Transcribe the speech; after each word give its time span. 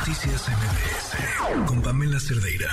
Noticias 0.00 0.48
MBS 0.48 1.66
con 1.68 1.82
Pamela 1.82 2.18
Cerdeira. 2.18 2.70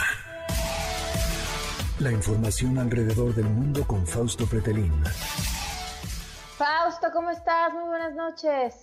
La 2.00 2.10
información 2.10 2.78
alrededor 2.80 3.36
del 3.36 3.50
mundo 3.50 3.86
con 3.86 4.08
Fausto 4.08 4.46
Pretelín. 4.46 4.94
Fausto, 6.56 7.08
¿cómo 7.12 7.30
estás? 7.30 7.74
Muy 7.74 7.84
buenas 7.84 8.16
noches. 8.16 8.76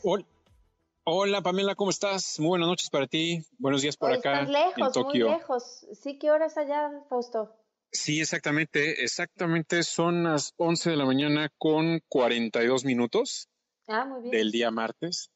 Hola, 1.05 1.41
Pamela, 1.41 1.75
¿cómo 1.75 1.89
estás? 1.89 2.39
Muy 2.39 2.49
buenas 2.49 2.69
noches 2.69 2.91
para 2.91 3.07
ti. 3.07 3.43
Buenos 3.57 3.81
días 3.81 3.97
por 3.97 4.13
acá 4.13 4.43
estás 4.43 4.51
lejos, 4.51 4.77
en 4.77 4.93
Tokio. 4.93 5.29
Muy 5.31 5.39
lejos. 5.39 5.87
Sí, 5.95 6.19
¿qué 6.19 6.31
hora 6.31 6.45
es 6.45 6.59
allá, 6.59 6.91
Fausto? 7.09 7.51
Sí, 7.93 8.21
exactamente. 8.21 9.05
Exactamente 9.05 9.83
son 9.85 10.25
las 10.25 10.53
11 10.59 10.91
de 10.91 10.97
la 10.97 11.07
mañana 11.07 11.49
con 11.57 12.03
42 12.11 12.85
minutos 12.85 13.49
ah, 13.89 14.05
muy 14.05 14.21
bien. 14.21 14.33
del 14.33 14.53
día 14.53 14.71
martes. 14.71 15.31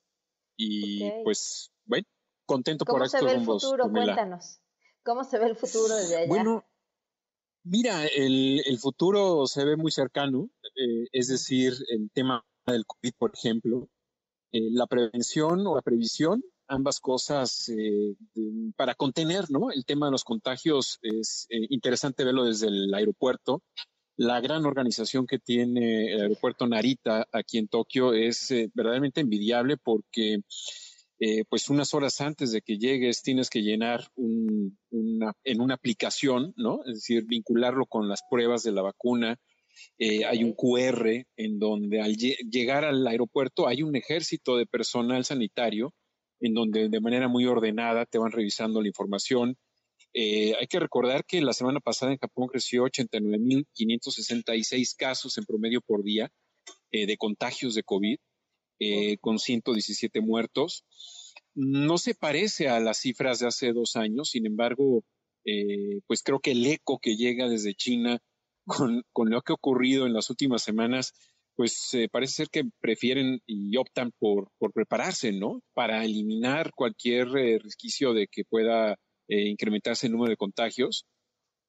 Y 0.59 1.11
pues, 1.25 1.71
bueno, 1.87 2.05
contento 2.49 2.85
por 2.85 3.05
estos 3.05 3.21
¿Cómo 3.21 3.31
se 3.31 3.37
ve 3.37 3.41
el 3.41 3.47
futuro? 3.47 3.91
Cuéntanos. 3.91 4.61
¿Cómo 5.05 5.25
se 5.25 5.39
ve 5.39 5.47
el 5.47 5.57
futuro 5.57 5.95
desde 5.95 6.17
allá? 6.17 6.29
Bueno, 6.29 6.65
mira, 7.63 8.07
el, 8.07 8.63
el 8.67 8.79
futuro 8.79 9.47
se 9.47 9.65
ve 9.65 9.77
muy 9.77 9.93
cercano. 9.93 10.51
Eh, 10.75 11.07
es 11.13 11.29
decir, 11.29 11.75
el 11.89 12.11
tema 12.13 12.45
del 12.67 12.85
COVID, 12.87 13.13
por 13.17 13.33
ejemplo. 13.35 13.89
Eh, 14.51 14.71
la 14.73 14.87
prevención 14.87 15.67
o 15.67 15.77
la 15.77 15.83
previsión 15.83 16.43
ambas 16.69 17.01
cosas 17.01 17.69
eh, 17.71 18.15
para 18.77 18.95
contener 18.95 19.51
¿no? 19.51 19.71
el 19.71 19.85
tema 19.85 20.07
de 20.07 20.13
los 20.13 20.25
contagios. 20.25 20.99
Es 21.03 21.47
eh, 21.51 21.67
interesante 21.71 22.25
verlo 22.25 22.45
desde 22.45 22.69
el 22.69 22.95
aeropuerto. 22.95 23.63
La 24.17 24.41
gran 24.41 24.67
organización 24.67 25.27
que 25.27 25.39
tiene 25.39 26.13
el 26.13 26.21
aeropuerto 26.23 26.67
Narita 26.67 27.27
aquí 27.33 27.59
en 27.59 27.69
Tokio 27.69 28.13
es 28.13 28.51
eh, 28.51 28.71
verdaderamente 28.75 29.21
envidiable 29.21 29.77
porque 29.77 30.41
pues 31.49 31.69
unas 31.69 31.95
horas 31.95 32.21
antes 32.21 32.53
de 32.53 32.63
que 32.63 32.79
llegues 32.79 33.23
tienes 33.23 33.51
que 33.51 33.63
llenar 33.63 34.09
un, 34.15 34.79
una, 34.91 35.33
en 35.45 35.61
una 35.61 35.75
aplicación, 35.75 36.55
¿no? 36.57 36.81
Es 36.85 36.95
decir, 36.95 37.25
vincularlo 37.27 37.87
con 37.87 38.09
las 38.09 38.23
pruebas 38.31 38.63
de 38.63 38.73
la 38.73 38.83
vacuna. 38.83 39.37
hay 39.99 40.45
un 40.45 40.53
QR 40.53 41.27
en 41.37 41.59
donde 41.59 42.01
al 42.01 42.17
llegar 42.17 42.85
al 42.85 43.07
aeropuerto 43.07 43.67
hay 43.67 43.83
un 43.83 43.97
ejército 43.97 44.57
de 44.57 44.67
personal 44.67 45.25
sanitario 45.25 45.93
en 46.41 46.55
donde 46.55 46.89
de 46.89 47.01
manera 47.01 47.29
muy 47.29 47.47
ordenada 47.47 48.07
te 48.07 48.19
van 48.19 48.33
revisando 48.33 48.81
la 48.81 48.89
información. 48.89 49.57
Eh, 50.15 50.55
hay 50.59 50.67
que 50.67 50.81
recordar 50.81 51.25
que 51.25 51.41
la 51.41 51.53
semana 51.53 51.79
pasada 51.81 52.13
en 52.13 52.19
Japón 52.19 52.49
creció 52.49 52.85
89.566 52.85 54.95
casos 54.97 55.39
en 55.39 55.45
promedio 55.45 55.81
por 55.81 56.03
día 56.03 56.31
eh, 56.91 57.07
de 57.07 57.17
contagios 57.17 57.75
de 57.75 57.83
COVID, 57.83 58.19
eh, 58.79 59.19
con 59.19 59.39
117 59.39 60.21
muertos. 60.21 60.85
No 61.55 61.99
se 61.99 62.15
parece 62.15 62.69
a 62.69 62.81
las 62.81 62.99
cifras 62.99 63.41
de 63.41 63.49
hace 63.49 63.73
dos 63.73 63.97
años, 63.97 64.31
sin 64.31 64.47
embargo, 64.47 65.05
pues 66.07 66.23
creo 66.23 66.41
que 66.41 66.51
el 66.51 66.67
eco 66.67 66.99
que 66.99 67.17
llega 67.17 67.49
desde 67.49 67.75
China 67.75 68.19
con, 68.67 69.03
con 69.15 69.31
lo 69.31 69.41
que 69.41 69.53
ha 69.53 69.55
ocurrido 69.55 70.07
en 70.07 70.13
las 70.13 70.29
últimas 70.29 70.63
semanas 70.63 71.15
pues 71.59 71.93
eh, 71.95 72.09
parece 72.09 72.35
ser 72.35 72.51
que 72.51 72.63
prefieren 72.81 73.43
y 73.45 73.77
optan 73.79 74.13
por, 74.17 74.53
por 74.59 74.73
prepararse, 74.73 75.33
¿no? 75.33 75.61
Para 75.75 76.05
eliminar 76.05 76.71
cualquier 76.73 77.37
eh, 77.37 77.59
resquicio 77.59 78.15
de 78.15 78.29
que 78.29 78.45
pueda 78.45 78.93
eh, 79.27 79.49
incrementarse 79.49 80.07
el 80.07 80.13
número 80.13 80.31
de 80.31 80.37
contagios. 80.37 81.05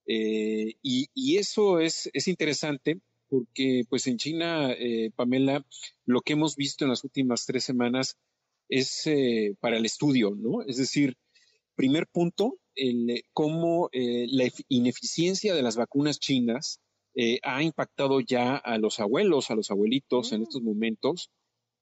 Y, 0.05 1.07
y, 1.11 1.37
eso 1.37 1.79
es, 1.79 2.07
es, 2.13 2.27
interesante 2.27 2.99
porque, 3.29 3.83
pues 3.89 4.07
en 4.07 4.17
China, 4.17 4.75
Pamela, 5.15 5.65
lo 6.05 6.21
que 6.21 6.33
hemos 6.33 6.55
visto 6.55 6.83
en 6.83 6.89
las 6.89 7.03
últimas 7.03 7.45
tres 7.45 7.63
semanas 7.63 8.17
es 8.69 9.09
para 9.59 9.77
el 9.77 9.85
estudio, 9.85 10.35
¿no? 10.35 10.63
Es 10.63 10.77
decir, 10.77 11.15
primer 11.75 12.07
punto, 12.07 12.59
el, 12.75 13.23
cómo 13.33 13.89
la 13.93 14.49
ineficiencia 14.67 15.53
de 15.53 15.61
las 15.61 15.75
vacunas 15.75 16.19
chinas 16.19 16.81
eh, 17.15 17.39
ha 17.43 17.61
impactado 17.63 18.21
ya 18.21 18.55
a 18.55 18.77
los 18.77 19.01
abuelos, 19.01 19.51
a 19.51 19.55
los 19.55 19.71
abuelitos 19.71 20.31
en 20.31 20.43
estos 20.43 20.61
momentos. 20.61 21.29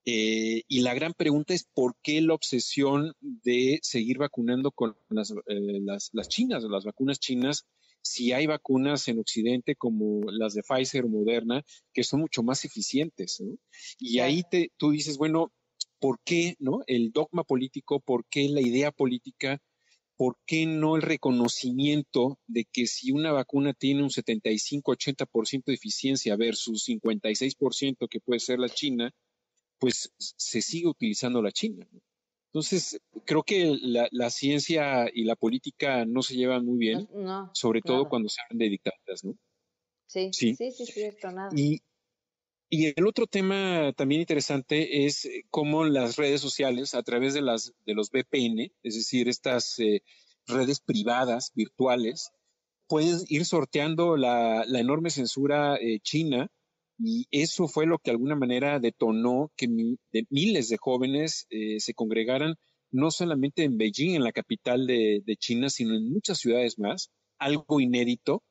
Eh, 0.06 0.64
y 0.68 0.80
la 0.82 0.94
gran 0.94 1.14
pregunta 1.14 1.54
es 1.54 1.68
por 1.74 1.96
qué 2.02 2.22
la 2.22 2.34
obsesión 2.34 3.14
de 3.20 3.78
seguir 3.84 4.18
vacunando 4.18 4.72
con 4.72 4.98
las, 5.10 5.32
eh, 5.32 5.80
las, 5.82 6.10
las, 6.14 6.30
chinas, 6.30 6.64
las 6.64 6.86
vacunas 6.86 7.20
chinas, 7.20 7.66
si 8.10 8.32
hay 8.32 8.48
vacunas 8.48 9.08
en 9.08 9.20
Occidente 9.20 9.76
como 9.76 10.30
las 10.32 10.54
de 10.54 10.64
Pfizer 10.64 11.06
o 11.06 11.10
Moderna, 11.10 11.64
que 11.94 12.04
son 12.04 12.22
mucho 12.22 12.44
más 12.44 12.66
eficientes. 12.66 13.40
¿no? 13.40 13.58
Y 14.00 14.20
ahí 14.20 14.44
te, 14.50 14.72
tú 14.78 14.92
dices, 14.92 15.18
bueno, 15.18 15.52
¿por 16.00 16.20
qué 16.24 16.56
no? 16.60 16.82
el 16.88 17.12
dogma 17.12 17.44
político, 17.44 18.00
por 18.00 18.26
qué 18.30 18.50
la 18.50 18.62
idea 18.62 18.92
política 18.92 19.62
¿por 20.18 20.36
qué 20.48 20.66
no 20.66 20.96
el 20.96 21.04
reconocimiento 21.04 22.40
de 22.48 22.66
que 22.66 22.88
si 22.88 23.12
una 23.12 23.32
vacuna 23.32 23.74
tiene 23.74 24.02
un 24.02 24.10
75-80% 24.10 25.66
de 25.66 25.74
eficiencia 25.76 26.36
versus 26.36 26.88
56% 26.88 28.10
que 28.10 28.20
puede 28.20 28.40
ser 28.40 28.58
la 28.58 28.68
China, 28.68 29.12
pues 29.78 30.12
se 30.18 30.62
sigue 30.62 30.88
utilizando 30.88 31.42
la 31.42 31.52
China? 31.52 31.88
Entonces, 32.58 33.00
creo 33.24 33.44
que 33.44 33.78
la, 33.80 34.30
ciencia 34.32 35.06
y 35.14 35.26
la 35.26 35.36
política 35.36 36.06
no 36.08 36.24
se 36.24 36.36
llevan 36.36 36.66
muy 36.66 36.80
bien, 36.80 37.08
sobre 37.54 37.84
todo 37.84 38.10
cuando 38.10 38.30
se 38.30 38.42
hablan 38.42 38.58
de 38.58 38.70
dictaduras, 38.70 39.24
¿no? 39.24 39.38
Sí, 40.08 40.32
sí, 40.34 40.56
sí, 40.56 40.72
sí, 40.72 40.86
cierto, 40.88 41.32
nada. 41.32 41.52
Y, 41.56 41.84
y 42.68 43.00
el 43.00 43.06
otro 43.06 43.28
tema 43.28 43.94
también 43.96 44.22
interesante 44.22 45.06
es 45.06 45.26
eh, 45.26 45.44
cómo 45.52 45.86
las 45.86 46.16
redes 46.16 46.42
sociales, 46.42 46.96
a 46.96 47.04
través 47.04 47.36
de, 47.36 47.42
las, 47.42 47.74
de 47.86 47.94
los 47.94 48.10
VPN, 48.10 48.72
es 48.82 48.96
decir, 48.96 49.30
estas 49.30 49.78
eh, 49.78 50.02
redes 50.48 50.80
privadas, 50.80 51.52
virtuales, 51.54 52.32
pueden 52.88 53.20
ir 53.28 53.46
sorteando 53.46 54.18
la, 54.18 54.64
enorme 54.64 55.12
censura 55.12 55.76
eh, 55.76 56.00
china 56.00 56.50
y 57.00 57.28
eso 57.32 57.68
fue 57.68 57.86
lo 57.86 58.00
que 58.00 58.12
de 58.12 58.16
alguna 58.16 58.36
manera 58.36 58.80
detonó 58.80 59.52
que 59.56 59.68
miles 60.30 60.70
de 60.70 60.78
jóvenes 60.78 61.48
se 61.50 61.94
congregaran 61.94 62.56
no 62.92 63.12
solamente 63.12 63.64
en 63.64 63.78
Beijing, 63.78 64.16
en 64.16 64.24
la 64.24 64.32
capital 64.32 64.88
de 64.88 65.38
China, 65.38 65.70
sino 65.70 65.96
en 65.96 66.10
muchas 66.10 66.40
ciudades 66.40 66.80
más, 66.80 67.12
algo 67.38 67.80
inédito 67.80 68.44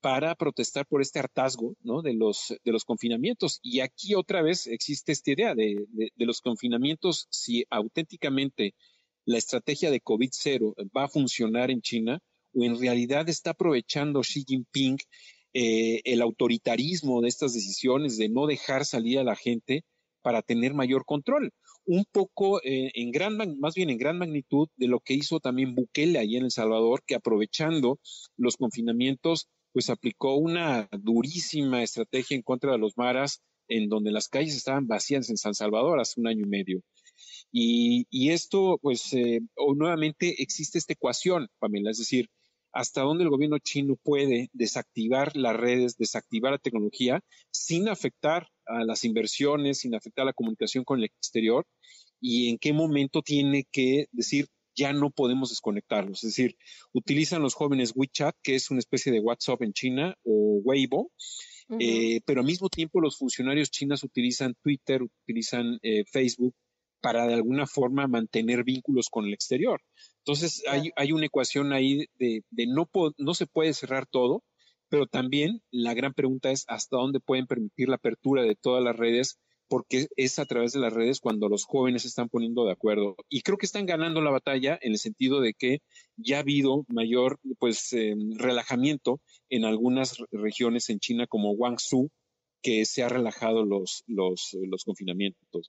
para 0.00 0.34
protestar 0.34 0.86
por 0.86 1.02
este 1.02 1.18
hartazgo 1.18 1.76
¿no? 1.82 2.02
de, 2.02 2.14
los, 2.14 2.54
de 2.64 2.72
los 2.72 2.84
confinamientos. 2.84 3.58
Y 3.62 3.80
aquí 3.80 4.14
otra 4.14 4.42
vez 4.42 4.66
existe 4.66 5.12
esta 5.12 5.32
idea 5.32 5.54
de, 5.54 5.76
de, 5.92 6.26
los 6.26 6.40
confinamientos, 6.40 7.26
si 7.30 7.64
auténticamente 7.70 8.74
la 9.24 9.38
estrategia 9.38 9.90
de 9.90 10.00
COVID-0 10.00 10.74
va 10.96 11.04
a 11.04 11.08
funcionar 11.08 11.70
en 11.70 11.82
China 11.82 12.20
o 12.54 12.64
en 12.64 12.78
realidad 12.78 13.28
está 13.28 13.50
aprovechando 13.50 14.20
Xi 14.20 14.44
Jinping 14.46 14.98
eh, 15.54 16.00
el 16.04 16.22
autoritarismo 16.22 17.20
de 17.20 17.28
estas 17.28 17.54
decisiones 17.54 18.16
de 18.16 18.28
no 18.28 18.46
dejar 18.46 18.84
salir 18.84 19.18
a 19.18 19.24
la 19.24 19.36
gente 19.36 19.84
para 20.22 20.42
tener 20.42 20.74
mayor 20.74 21.04
control. 21.04 21.52
Un 21.84 22.04
poco 22.10 22.60
eh, 22.62 22.90
en 22.94 23.10
gran, 23.12 23.36
más 23.58 23.74
bien 23.74 23.90
en 23.90 23.98
gran 23.98 24.18
magnitud 24.18 24.68
de 24.76 24.88
lo 24.88 25.00
que 25.00 25.14
hizo 25.14 25.40
también 25.40 25.74
Bukele 25.74 26.18
ahí 26.18 26.36
en 26.36 26.44
El 26.44 26.50
Salvador, 26.50 27.02
que 27.06 27.14
aprovechando 27.14 27.98
los 28.36 28.56
confinamientos 28.56 29.48
pues 29.72 29.90
aplicó 29.90 30.34
una 30.34 30.88
durísima 30.90 31.82
estrategia 31.82 32.36
en 32.36 32.42
contra 32.42 32.72
de 32.72 32.78
los 32.78 32.96
maras, 32.96 33.42
en 33.68 33.88
donde 33.88 34.10
las 34.10 34.28
calles 34.28 34.56
estaban 34.56 34.86
vacías 34.86 35.28
en 35.30 35.36
San 35.36 35.54
Salvador 35.54 36.00
hace 36.00 36.20
un 36.20 36.26
año 36.26 36.44
y 36.46 36.48
medio. 36.48 36.82
Y, 37.52 38.30
esto, 38.30 38.78
pues, 38.82 39.12
eh, 39.12 39.40
nuevamente 39.76 40.42
existe 40.42 40.78
esta 40.78 40.92
ecuación, 40.92 41.48
Pamela, 41.58 41.90
es 41.90 41.98
decir, 41.98 42.28
hasta 42.72 43.02
dónde 43.02 43.24
el 43.24 43.30
gobierno 43.30 43.58
chino 43.58 43.96
puede 43.96 44.50
desactivar 44.52 45.36
las 45.36 45.56
redes, 45.56 45.96
desactivar 45.96 46.52
la 46.52 46.58
tecnología 46.58 47.20
sin 47.50 47.88
afectar 47.88 48.48
a 48.66 48.84
las 48.84 49.04
inversiones, 49.04 49.78
sin 49.78 49.94
afectar 49.94 50.22
a 50.22 50.26
la 50.26 50.32
comunicación 50.32 50.84
con 50.84 50.98
el 50.98 51.06
exterior 51.06 51.66
y 52.20 52.50
en 52.50 52.58
qué 52.58 52.72
momento 52.72 53.22
tiene 53.22 53.64
que 53.70 54.06
decir, 54.12 54.48
ya 54.74 54.92
no 54.92 55.10
podemos 55.10 55.50
desconectarlos. 55.50 56.22
Es 56.24 56.30
decir, 56.30 56.56
utilizan 56.92 57.42
los 57.42 57.54
jóvenes 57.54 57.92
WeChat, 57.94 58.36
que 58.42 58.54
es 58.54 58.70
una 58.70 58.78
especie 58.80 59.12
de 59.12 59.20
WhatsApp 59.20 59.62
en 59.62 59.72
China, 59.72 60.14
o 60.24 60.60
Weibo, 60.64 61.10
eh, 61.80 62.20
pero 62.24 62.40
al 62.40 62.46
mismo 62.46 62.68
tiempo 62.68 63.00
los 63.00 63.18
funcionarios 63.18 63.70
chinos 63.70 64.02
utilizan 64.02 64.54
Twitter, 64.62 65.02
utilizan 65.02 65.78
eh, 65.82 66.04
Facebook 66.10 66.54
para 67.00 67.26
de 67.26 67.34
alguna 67.34 67.66
forma 67.66 68.06
mantener 68.06 68.64
vínculos 68.64 69.08
con 69.10 69.26
el 69.26 69.34
exterior. 69.34 69.80
Entonces 70.18 70.62
hay, 70.68 70.90
hay, 70.96 71.12
una 71.12 71.26
ecuación 71.26 71.72
ahí 71.72 72.06
de, 72.18 72.42
de 72.50 72.66
no, 72.66 72.88
no 73.16 73.34
se 73.34 73.46
puede 73.46 73.72
cerrar 73.72 74.06
todo, 74.06 74.42
pero 74.88 75.06
también 75.06 75.62
la 75.70 75.94
gran 75.94 76.14
pregunta 76.14 76.50
es 76.50 76.64
hasta 76.68 76.96
dónde 76.96 77.20
pueden 77.20 77.46
permitir 77.46 77.88
la 77.88 77.96
apertura 77.96 78.42
de 78.42 78.56
todas 78.56 78.82
las 78.82 78.96
redes 78.96 79.38
porque 79.68 80.08
es 80.16 80.38
a 80.38 80.46
través 80.46 80.72
de 80.72 80.80
las 80.80 80.92
redes 80.92 81.20
cuando 81.20 81.48
los 81.48 81.64
jóvenes 81.64 82.02
se 82.02 82.08
están 82.08 82.28
poniendo 82.28 82.64
de 82.64 82.72
acuerdo. 82.72 83.16
Y 83.28 83.42
creo 83.42 83.58
que 83.58 83.66
están 83.66 83.86
ganando 83.86 84.20
la 84.22 84.30
batalla 84.30 84.78
en 84.80 84.92
el 84.92 84.98
sentido 84.98 85.40
de 85.40 85.54
que 85.54 85.80
ya 86.16 86.38
ha 86.38 86.40
habido 86.40 86.84
mayor 86.88 87.38
pues 87.58 87.92
eh, 87.92 88.14
relajamiento 88.36 89.20
en 89.50 89.64
algunas 89.64 90.16
regiones 90.32 90.88
en 90.88 90.98
China 91.00 91.26
como 91.26 91.54
Guangzhou, 91.54 92.10
que 92.62 92.84
se 92.86 93.02
ha 93.02 93.08
relajado 93.08 93.64
los, 93.64 94.02
los, 94.06 94.56
los 94.66 94.84
confinamientos. 94.84 95.68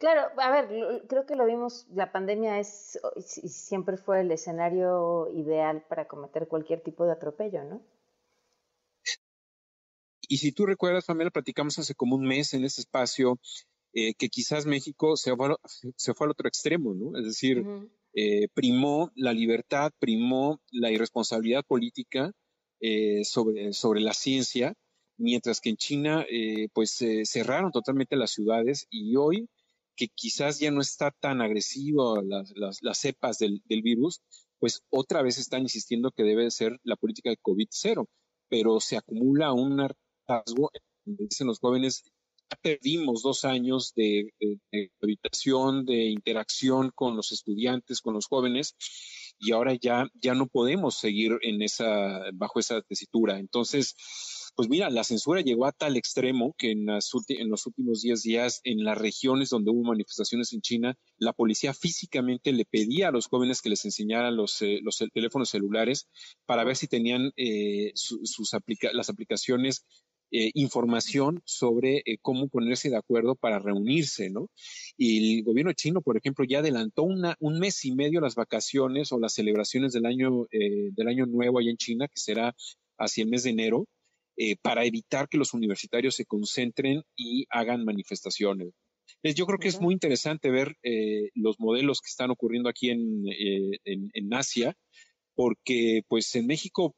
Claro, 0.00 0.30
a 0.38 0.50
ver, 0.50 1.04
creo 1.08 1.26
que 1.26 1.36
lo 1.36 1.44
vimos, 1.44 1.86
la 1.92 2.10
pandemia 2.10 2.58
es 2.58 2.98
siempre 3.18 3.98
fue 3.98 4.22
el 4.22 4.32
escenario 4.32 5.28
ideal 5.34 5.84
para 5.90 6.08
cometer 6.08 6.48
cualquier 6.48 6.80
tipo 6.80 7.04
de 7.04 7.12
atropello, 7.12 7.64
¿no? 7.64 7.82
Y 10.26 10.38
si 10.38 10.52
tú 10.52 10.64
recuerdas, 10.64 11.04
Pamela, 11.04 11.28
platicamos 11.28 11.78
hace 11.78 11.94
como 11.94 12.16
un 12.16 12.26
mes 12.26 12.54
en 12.54 12.64
ese 12.64 12.80
espacio 12.80 13.38
eh, 13.92 14.14
que 14.14 14.30
quizás 14.30 14.64
México 14.64 15.18
se 15.18 15.36
fue, 15.36 15.54
se 15.96 16.14
fue 16.14 16.26
al 16.26 16.30
otro 16.30 16.48
extremo, 16.48 16.94
¿no? 16.94 17.18
Es 17.18 17.26
decir, 17.26 17.62
eh, 18.14 18.48
primó 18.54 19.12
la 19.14 19.34
libertad, 19.34 19.92
primó 19.98 20.62
la 20.70 20.90
irresponsabilidad 20.90 21.62
política 21.66 22.32
eh, 22.80 23.22
sobre, 23.24 23.74
sobre 23.74 24.00
la 24.00 24.14
ciencia, 24.14 24.72
mientras 25.18 25.60
que 25.60 25.68
en 25.68 25.76
China, 25.76 26.24
pues 26.72 27.04
cerraron 27.24 27.70
totalmente 27.70 28.16
las 28.16 28.30
ciudades 28.30 28.86
y 28.88 29.16
hoy 29.16 29.46
que 30.00 30.08
quizás 30.08 30.58
ya 30.58 30.70
no 30.70 30.80
está 30.80 31.10
tan 31.10 31.42
agresivo 31.42 32.22
las, 32.22 32.54
las, 32.80 32.98
cepas 32.98 33.36
del, 33.36 33.60
del, 33.66 33.82
virus, 33.82 34.22
pues 34.58 34.82
otra 34.88 35.20
vez 35.20 35.36
están 35.36 35.60
insistiendo 35.60 36.10
que 36.10 36.22
debe 36.22 36.50
ser 36.50 36.80
la 36.84 36.96
política 36.96 37.28
de 37.28 37.36
COVID-0, 37.36 38.06
pero 38.48 38.80
se 38.80 38.96
acumula 38.96 39.52
un 39.52 39.78
hartazgo, 39.78 40.70
dicen 41.04 41.48
los 41.48 41.58
jóvenes, 41.58 42.02
ya 42.50 42.58
perdimos 42.62 43.20
dos 43.20 43.44
años 43.44 43.92
de, 43.94 44.32
habitación, 45.02 45.84
de 45.84 46.06
interacción 46.06 46.92
con 46.94 47.14
los 47.14 47.30
estudiantes, 47.30 48.00
con 48.00 48.14
los 48.14 48.26
jóvenes, 48.26 48.76
y 49.38 49.52
ahora 49.52 49.74
ya, 49.74 50.08
ya 50.14 50.32
no 50.32 50.46
podemos 50.46 50.94
seguir 50.96 51.32
en 51.42 51.60
esa, 51.60 52.22
bajo 52.32 52.58
esa 52.58 52.80
tesitura. 52.80 53.38
Entonces, 53.38 53.94
pues 54.54 54.68
mira, 54.68 54.90
la 54.90 55.04
censura 55.04 55.40
llegó 55.40 55.66
a 55.66 55.72
tal 55.72 55.96
extremo 55.96 56.54
que 56.58 56.72
en, 56.72 56.86
los 56.86 57.66
últimos 57.66 58.02
10 58.02 58.22
días, 58.22 58.60
en 58.64 58.84
las 58.84 58.98
regiones 58.98 59.50
donde 59.50 59.70
hubo 59.70 59.82
manifestaciones 59.82 60.52
en 60.52 60.60
China, 60.60 60.98
la 61.18 61.32
policía 61.32 61.74
físicamente 61.74 62.52
le 62.52 62.64
pedía 62.64 63.08
a 63.08 63.12
los 63.12 63.26
jóvenes 63.26 63.62
que 63.62 63.70
les 63.70 63.84
enseñaran 63.84 64.36
los, 64.36 64.60
eh, 64.62 64.80
teléfonos 65.12 65.50
celulares 65.50 66.08
para 66.46 66.64
ver 66.64 66.76
si 66.76 66.88
tenían 66.88 67.32
eh, 67.36 67.92
sus 67.94 68.50
las 68.92 69.10
aplicaciones 69.10 69.84
eh, 70.32 70.52
información 70.54 71.42
sobre 71.44 72.04
cómo 72.22 72.48
ponerse 72.48 72.88
de 72.88 72.96
acuerdo 72.96 73.34
para 73.34 73.58
reunirse, 73.58 74.30
¿no? 74.30 74.48
Y 74.96 75.38
el 75.38 75.44
gobierno 75.44 75.72
chino, 75.72 76.02
por 76.02 76.16
ejemplo, 76.16 76.44
ya 76.44 76.60
adelantó 76.60 77.02
un 77.02 77.58
mes 77.58 77.84
y 77.84 77.92
medio 77.94 78.20
las 78.20 78.36
vacaciones 78.36 79.10
o 79.10 79.18
las 79.18 79.34
celebraciones 79.34 79.92
del 79.92 80.06
año, 80.06 80.46
del 80.50 81.08
año 81.08 81.26
nuevo 81.26 81.58
allá 81.58 81.70
en 81.70 81.76
China, 81.76 82.06
que 82.06 82.20
será 82.20 82.54
hacia 83.00 83.24
el 83.24 83.30
mes 83.30 83.42
de 83.42 83.50
enero, 83.50 83.86
eh, 84.42 84.56
para 84.62 84.86
evitar 84.86 85.28
que 85.28 85.36
los 85.36 85.52
universitarios 85.52 86.14
se 86.14 86.24
concentren 86.24 87.02
y 87.14 87.44
hagan 87.50 87.84
manifestaciones. 87.84 88.72
Yo 89.22 89.44
creo 89.44 89.58
que 89.58 89.68
es 89.68 89.82
muy 89.82 89.92
interesante 89.92 90.48
ver 90.50 90.78
eh, 90.82 91.28
los 91.34 91.60
modelos 91.60 92.00
que 92.00 92.08
están 92.08 92.30
ocurriendo 92.30 92.70
aquí 92.70 92.88
eh, 92.88 93.78
en, 93.84 94.08
en, 94.14 94.32
Asia, 94.32 94.74
porque 95.34 96.04
pues 96.08 96.34
en 96.36 96.46
México 96.46 96.94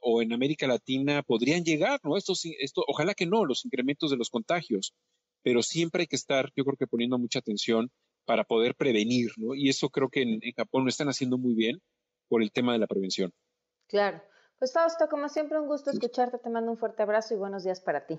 o 0.00 0.22
en 0.22 0.32
América 0.32 0.66
Latina 0.66 1.22
podrían 1.22 1.64
llegar, 1.64 2.00
¿no? 2.02 2.16
Esto, 2.16 2.32
esto, 2.58 2.82
ojalá 2.88 3.12
que 3.12 3.26
no, 3.26 3.44
los 3.44 3.66
incrementos 3.66 4.10
de 4.10 4.16
los 4.16 4.30
contagios, 4.30 4.94
pero 5.42 5.62
siempre 5.62 6.04
hay 6.04 6.06
que 6.06 6.16
estar, 6.16 6.50
yo 6.56 6.64
creo 6.64 6.78
que 6.78 6.86
poniendo 6.86 7.18
mucha 7.18 7.40
atención 7.40 7.90
para 8.24 8.44
poder 8.44 8.74
prevenir, 8.74 9.32
¿no? 9.36 9.54
Y 9.54 9.68
eso 9.68 9.90
creo 9.90 10.08
que 10.08 10.22
en, 10.22 10.38
en 10.40 10.52
Japón 10.52 10.84
lo 10.84 10.88
están 10.88 11.10
haciendo 11.10 11.36
muy 11.36 11.54
bien 11.54 11.82
por 12.26 12.42
el 12.42 12.52
tema 12.52 12.72
de 12.72 12.78
la 12.78 12.86
prevención. 12.86 13.32
Claro. 13.86 14.22
Pues 14.64 14.72
Fausto, 14.72 15.08
como 15.10 15.28
siempre, 15.28 15.60
un 15.60 15.66
gusto 15.66 15.90
escucharte. 15.90 16.38
Te 16.38 16.48
mando 16.48 16.70
un 16.70 16.78
fuerte 16.78 17.02
abrazo 17.02 17.34
y 17.34 17.36
buenos 17.36 17.64
días 17.64 17.82
para 17.82 18.06
ti. 18.06 18.18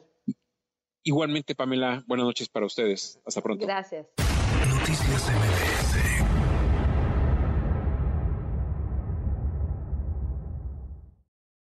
Igualmente, 1.02 1.56
Pamela, 1.56 2.04
buenas 2.06 2.28
noches 2.28 2.50
para 2.50 2.68
ustedes. 2.68 3.20
Hasta 3.26 3.42
pronto. 3.42 3.66
Gracias. 3.66 4.06
Noticias 4.70 5.75